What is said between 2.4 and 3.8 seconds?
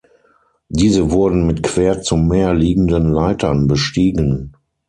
liegenden Leitern